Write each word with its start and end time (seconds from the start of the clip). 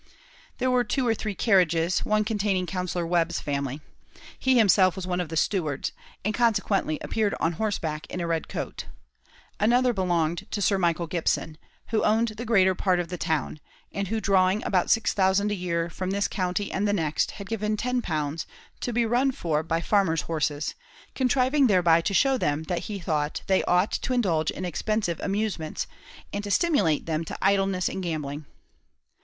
There 0.57 0.71
were 0.71 0.83
two 0.83 1.07
or 1.07 1.13
three 1.13 1.35
carriages; 1.35 2.03
one 2.03 2.23
containing 2.25 2.65
Counsellor 2.65 3.05
Webb's 3.05 3.39
family. 3.39 3.81
He 4.39 4.57
himself 4.57 4.95
was 4.95 5.05
one 5.05 5.21
of 5.21 5.29
the 5.29 5.37
stewards, 5.37 5.91
and, 6.25 6.33
consequently 6.33 6.97
appeared 7.01 7.35
on 7.39 7.51
horseback 7.51 8.07
in 8.07 8.19
a 8.19 8.25
red 8.25 8.47
coat. 8.47 8.85
Another 9.59 9.93
belonged 9.93 10.47
to 10.49 10.59
Sir 10.59 10.79
Michael 10.79 11.05
Gipson, 11.07 11.55
who 11.89 12.03
owned 12.03 12.29
the 12.29 12.45
greater 12.45 12.73
part 12.73 12.99
of 12.99 13.09
the 13.09 13.17
town, 13.19 13.59
and 13.91 14.07
who 14.07 14.19
drawing 14.19 14.63
about 14.63 14.89
six 14.89 15.13
thousand 15.13 15.51
a 15.51 15.53
year 15.53 15.87
from 15.87 16.09
this 16.09 16.27
county 16.27 16.71
and 16.71 16.87
the 16.87 16.93
next, 16.93 17.29
had 17.37 17.47
given 17.47 17.77
ten 17.77 18.01
pounds, 18.01 18.47
to 18.79 18.91
be 18.91 19.05
run 19.05 19.31
for 19.31 19.61
by 19.61 19.81
farmers' 19.81 20.21
horses, 20.23 20.73
contriving 21.13 21.67
thereby 21.67 22.01
to 22.01 22.13
show 22.15 22.39
them 22.39 22.63
that 22.63 22.85
he 22.89 22.97
thought 22.97 23.43
they 23.45 23.63
ought 23.65 23.91
to 23.91 24.13
indulge 24.13 24.49
in 24.49 24.65
expensive 24.65 25.19
amusements, 25.19 25.85
and 26.33 26.43
to 26.43 26.49
stimulate 26.49 27.05
them 27.05 27.23
to 27.23 27.37
idleness 27.39 27.87
and 27.87 28.01
gambling. 28.01 28.47